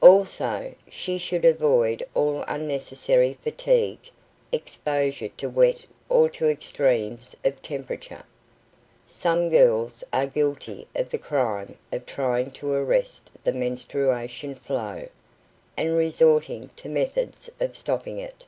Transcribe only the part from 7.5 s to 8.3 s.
temperature.